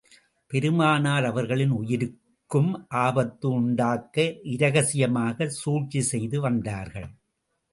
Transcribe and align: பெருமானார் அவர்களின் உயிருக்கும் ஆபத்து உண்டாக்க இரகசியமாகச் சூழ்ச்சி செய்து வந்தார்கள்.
பெருமானார் 0.51 1.25
அவர்களின் 1.25 1.69
உயிருக்கும் 1.71 2.71
ஆபத்து 3.01 3.49
உண்டாக்க 3.49 4.25
இரகசியமாகச் 4.53 5.55
சூழ்ச்சி 5.61 6.01
செய்து 6.01 6.41
வந்தார்கள். 6.41 7.09